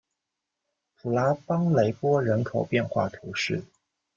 [0.95, 3.63] 普拉邦雷波人口变化图示